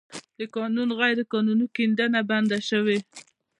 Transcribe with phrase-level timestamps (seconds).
[0.39, 2.97] د کانونو غیرقانوني کیندنه بنده شوې